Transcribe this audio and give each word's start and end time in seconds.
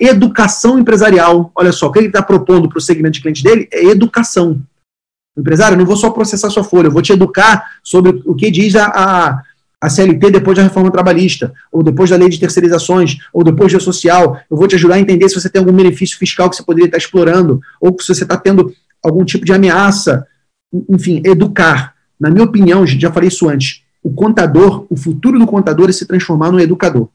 educação 0.00 0.78
empresarial. 0.78 1.52
Olha 1.54 1.72
só, 1.72 1.88
o 1.88 1.92
que 1.92 1.98
ele 1.98 2.06
está 2.08 2.22
propondo 2.22 2.68
para 2.68 2.78
o 2.78 2.80
segmento 2.80 3.14
de 3.14 3.20
cliente 3.20 3.44
dele 3.44 3.68
é 3.72 3.84
educação. 3.84 4.60
Empresário, 5.36 5.74
eu 5.74 5.78
não 5.78 5.86
vou 5.86 5.96
só 5.96 6.10
processar 6.10 6.50
sua 6.50 6.64
folha, 6.64 6.88
eu 6.88 6.90
vou 6.90 7.02
te 7.02 7.12
educar 7.12 7.78
sobre 7.84 8.22
o 8.24 8.34
que 8.34 8.50
diz 8.50 8.74
a, 8.74 8.86
a, 8.86 9.42
a 9.80 9.88
CLT 9.88 10.30
depois 10.30 10.56
da 10.56 10.62
reforma 10.62 10.90
trabalhista, 10.90 11.52
ou 11.70 11.82
depois 11.82 12.10
da 12.10 12.16
lei 12.16 12.28
de 12.28 12.40
terceirizações, 12.40 13.18
ou 13.32 13.44
depois 13.44 13.72
da 13.72 13.78
social. 13.78 14.40
Eu 14.50 14.56
vou 14.56 14.66
te 14.66 14.74
ajudar 14.74 14.96
a 14.96 15.00
entender 15.00 15.28
se 15.28 15.40
você 15.40 15.48
tem 15.48 15.60
algum 15.60 15.72
benefício 15.72 16.18
fiscal 16.18 16.50
que 16.50 16.56
você 16.56 16.62
poderia 16.62 16.86
estar 16.86 16.98
explorando, 16.98 17.60
ou 17.80 17.96
se 18.00 18.14
você 18.14 18.24
está 18.24 18.36
tendo 18.36 18.72
algum 19.02 19.24
tipo 19.24 19.44
de 19.44 19.52
ameaça. 19.52 20.26
Enfim, 20.88 21.22
educar. 21.24 21.94
Na 22.18 22.30
minha 22.30 22.44
opinião, 22.44 22.86
já 22.86 23.10
falei 23.12 23.28
isso 23.28 23.48
antes, 23.48 23.82
o 24.02 24.12
contador, 24.12 24.86
o 24.90 24.96
futuro 24.96 25.38
do 25.38 25.46
contador 25.46 25.88
é 25.88 25.92
se 25.92 26.06
transformar 26.06 26.50
no 26.50 26.60
educador. 26.60 27.08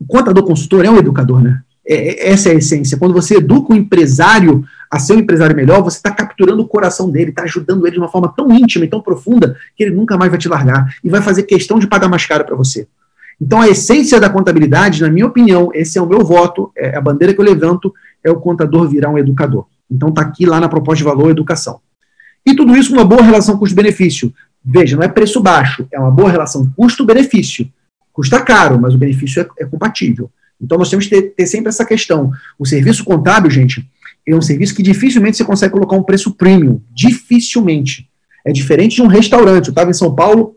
O 0.00 0.06
contador 0.06 0.42
consultor 0.44 0.84
é 0.84 0.90
um 0.90 0.96
educador, 0.96 1.42
né? 1.42 1.60
É, 1.86 1.94
é, 1.94 2.30
essa 2.30 2.48
é 2.48 2.52
a 2.52 2.54
essência. 2.54 2.96
Quando 2.96 3.12
você 3.12 3.36
educa 3.36 3.72
o 3.72 3.76
empresário 3.76 4.64
a 4.90 4.98
ser 4.98 5.14
um 5.14 5.18
empresário 5.18 5.54
melhor, 5.54 5.82
você 5.82 5.98
está 5.98 6.10
capturando 6.10 6.62
o 6.62 6.68
coração 6.68 7.10
dele, 7.10 7.30
está 7.30 7.42
ajudando 7.42 7.86
ele 7.86 7.94
de 7.94 7.98
uma 7.98 8.08
forma 8.08 8.32
tão 8.34 8.50
íntima 8.50 8.84
e 8.84 8.88
tão 8.88 9.00
profunda 9.00 9.56
que 9.76 9.84
ele 9.84 9.94
nunca 9.94 10.16
mais 10.16 10.30
vai 10.30 10.38
te 10.38 10.48
largar 10.48 10.94
e 11.04 11.08
vai 11.10 11.20
fazer 11.20 11.42
questão 11.42 11.78
de 11.78 11.86
pagar 11.86 12.08
mais 12.08 12.24
caro 12.24 12.44
para 12.44 12.56
você. 12.56 12.88
Então, 13.40 13.60
a 13.60 13.68
essência 13.68 14.20
da 14.20 14.28
contabilidade, 14.28 15.00
na 15.00 15.10
minha 15.10 15.26
opinião, 15.26 15.70
esse 15.74 15.98
é 15.98 16.02
o 16.02 16.06
meu 16.06 16.24
voto, 16.24 16.70
é 16.76 16.96
a 16.96 17.00
bandeira 17.00 17.32
que 17.32 17.40
eu 17.40 17.44
levanto, 17.44 17.92
é 18.22 18.30
o 18.30 18.36
contador 18.36 18.86
virar 18.88 19.08
um 19.10 19.18
educador. 19.18 19.66
Então, 19.90 20.10
está 20.10 20.22
aqui 20.22 20.44
lá 20.44 20.60
na 20.60 20.68
proposta 20.68 20.98
de 20.98 21.04
valor 21.04 21.30
educação. 21.30 21.80
E 22.44 22.54
tudo 22.54 22.76
isso 22.76 22.90
com 22.90 22.96
uma 22.96 23.04
boa 23.04 23.22
relação 23.22 23.56
custo-benefício. 23.56 24.32
Veja, 24.62 24.96
não 24.96 25.02
é 25.02 25.08
preço 25.08 25.40
baixo, 25.40 25.86
é 25.90 25.98
uma 25.98 26.10
boa 26.10 26.30
relação 26.30 26.70
custo-benefício. 26.76 27.66
Custa 28.12 28.40
caro, 28.40 28.78
mas 28.78 28.94
o 28.94 28.98
benefício 28.98 29.42
é, 29.42 29.62
é 29.62 29.66
compatível. 29.66 30.30
Então 30.60 30.76
nós 30.76 30.90
temos 30.90 31.06
que 31.06 31.10
ter, 31.10 31.22
ter, 31.30 31.46
sempre 31.46 31.68
essa 31.68 31.84
questão. 31.84 32.32
O 32.58 32.66
serviço 32.66 33.04
contábil, 33.04 33.50
gente, 33.50 33.88
é 34.26 34.34
um 34.34 34.42
serviço 34.42 34.74
que 34.74 34.82
dificilmente 34.82 35.36
você 35.36 35.44
consegue 35.44 35.72
colocar 35.72 35.96
um 35.96 36.02
preço 36.02 36.32
premium. 36.32 36.80
Dificilmente. 36.92 38.08
É 38.44 38.52
diferente 38.52 38.96
de 38.96 39.02
um 39.02 39.06
restaurante. 39.06 39.66
Eu 39.66 39.72
estava 39.72 39.90
em 39.90 39.94
São 39.94 40.14
Paulo, 40.14 40.56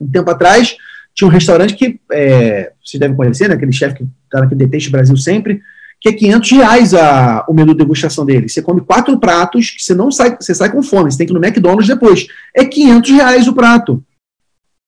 um 0.00 0.08
tempo 0.08 0.30
atrás, 0.30 0.76
tinha 1.14 1.28
um 1.28 1.30
restaurante 1.30 1.74
que, 1.74 2.00
é, 2.10 2.72
vocês 2.84 2.98
devem 2.98 3.16
conhecer, 3.16 3.48
né, 3.48 3.54
aquele 3.54 3.72
chefe 3.72 3.96
que 3.96 4.04
está 4.24 4.40
naquele 4.40 4.64
Deteste 4.64 4.90
Brasil 4.90 5.16
sempre, 5.16 5.60
que 6.00 6.08
é 6.08 6.12
500 6.12 6.50
reais 6.50 6.94
a, 6.94 7.44
o 7.48 7.54
menu 7.54 7.72
de 7.72 7.78
degustação 7.78 8.26
dele. 8.26 8.48
Você 8.48 8.60
come 8.60 8.80
quatro 8.80 9.18
pratos, 9.18 9.70
que 9.70 9.82
você 9.82 9.94
não 9.94 10.10
sai, 10.10 10.36
você 10.38 10.54
sai 10.54 10.72
com 10.72 10.82
fome, 10.82 11.10
você 11.10 11.18
tem 11.18 11.26
que 11.26 11.32
ir 11.32 11.38
no 11.38 11.44
McDonald's 11.44 11.86
depois. 11.86 12.26
É 12.54 12.64
500 12.64 13.10
reais 13.10 13.46
o 13.46 13.52
prato. 13.52 14.02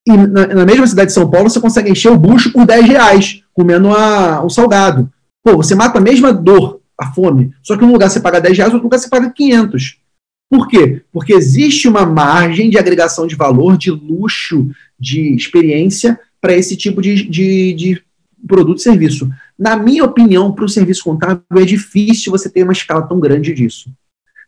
E 0.07 0.13
na, 0.13 0.47
na, 0.47 0.67
mesma 0.67 0.87
cidade 0.87 1.09
de 1.09 1.15
São 1.15 1.31
Paulo, 1.31 1.49
você 1.49 1.61
consegue 1.61 1.91
encher 1.91 2.11
o 2.11 2.19
bucho 2.19 2.53
por 2.53 2.67
10 2.67 2.87
reais, 2.87 3.43
comendo 3.55 3.91
a, 3.91 4.45
um 4.45 4.51
salgado. 4.51 5.11
Pô, 5.43 5.57
você 5.57 5.75
mata 5.75 5.99
a 5.99 6.03
mesma 6.03 6.33
dor, 6.33 6.81
a 6.99 7.13
fome, 7.13 7.53
só 7.63 7.77
que 7.77 7.85
um 7.85 7.93
lugar 7.93 8.11
você 8.11 8.21
paga 8.21 8.41
10 8.41 8.57
reais, 8.57 8.73
outro 8.73 8.85
lugar 8.85 8.99
você 8.99 9.09
paga 9.09 9.31
500. 9.31 9.99
Por 10.51 10.69
quê? 10.69 11.03
Porque 11.11 11.33
existe 11.33 11.89
uma 11.89 12.05
margem 12.05 12.69
de 12.69 12.79
agregação 12.79 13.27
de 13.27 13.35
valor, 13.35 13.77
de 13.77 13.91
luxo, 13.91 14.71
de 14.99 15.35
experiência 15.35 16.19
para 16.41 16.55
esse 16.55 16.77
tipo 16.77 17.01
de, 17.01 17.29
de, 17.29 17.73
de 17.73 18.03
produto 18.47 18.79
e 18.79 18.83
serviço. 18.83 19.31
Na 19.59 19.77
minha 19.77 20.05
opinião, 20.05 20.53
para 20.53 20.65
o 20.65 20.69
serviço 20.69 21.03
contábil, 21.05 21.43
é 21.57 21.65
difícil 21.65 22.31
você 22.31 22.51
ter 22.51 22.63
uma 22.63 22.73
escala 22.73 23.03
tão 23.03 23.19
grande 23.19 23.55
disso. 23.55 23.91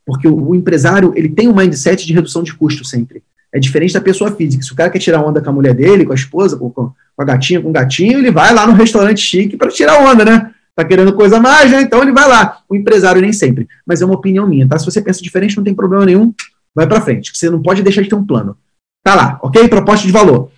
Porque 0.04 0.28
o, 0.28 0.50
o 0.50 0.54
empresário 0.54 1.12
ele 1.16 1.30
tem 1.30 1.48
um 1.48 1.56
mindset 1.56 2.06
de 2.06 2.12
redução 2.12 2.42
de 2.42 2.54
custo 2.54 2.84
sempre. 2.84 3.22
É 3.52 3.58
diferente 3.58 3.94
da 3.94 4.00
pessoa 4.00 4.32
física. 4.32 4.62
Se 4.62 4.72
o 4.72 4.76
cara 4.76 4.90
quer 4.90 4.98
tirar 4.98 5.22
onda 5.22 5.40
com 5.40 5.50
a 5.50 5.52
mulher 5.52 5.74
dele, 5.74 6.04
com 6.04 6.12
a 6.12 6.16
esposa, 6.16 6.56
com, 6.56 6.70
com 6.70 6.92
a 7.16 7.24
gatinha, 7.24 7.60
com 7.60 7.70
o 7.70 7.72
gatinho, 7.72 8.18
ele 8.18 8.30
vai 8.30 8.52
lá 8.52 8.66
no 8.66 8.72
restaurante 8.72 9.20
chique 9.20 9.56
para 9.56 9.70
tirar 9.70 10.00
onda, 10.00 10.24
né? 10.24 10.50
Tá 10.74 10.84
querendo 10.84 11.14
coisa 11.14 11.40
mais, 11.40 11.70
né? 11.70 11.80
Então 11.80 12.02
ele 12.02 12.12
vai 12.12 12.28
lá. 12.28 12.58
O 12.68 12.76
empresário 12.76 13.22
nem 13.22 13.32
sempre. 13.32 13.66
Mas 13.86 14.02
é 14.02 14.04
uma 14.04 14.14
opinião 14.14 14.46
minha, 14.46 14.68
tá? 14.68 14.78
Se 14.78 14.84
você 14.84 15.00
pensa 15.00 15.22
diferente, 15.22 15.56
não 15.56 15.64
tem 15.64 15.74
problema 15.74 16.04
nenhum. 16.04 16.34
Vai 16.74 16.86
para 16.86 17.00
frente. 17.00 17.32
Você 17.34 17.48
não 17.48 17.62
pode 17.62 17.82
deixar 17.82 18.02
de 18.02 18.10
ter 18.10 18.14
um 18.14 18.26
plano. 18.26 18.56
Tá 19.02 19.14
lá, 19.14 19.38
ok? 19.42 19.66
Proposta 19.68 20.06
de 20.06 20.12
valor. 20.12 20.50